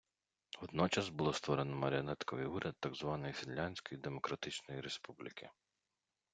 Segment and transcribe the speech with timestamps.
[0.61, 5.49] Водночас, було створено маріонетковий уряд так званої Фінляндської Демократичної Республіки.